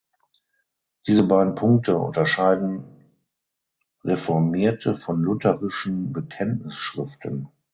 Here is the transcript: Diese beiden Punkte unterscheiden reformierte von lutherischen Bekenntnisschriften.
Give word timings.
Diese 1.05 1.21
beiden 1.23 1.53
Punkte 1.53 1.95
unterscheiden 1.95 2.83
reformierte 4.03 4.95
von 4.95 5.21
lutherischen 5.21 6.11
Bekenntnisschriften. 6.11 7.49